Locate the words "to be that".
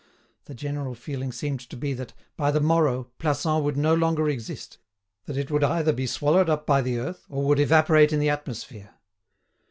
1.59-2.13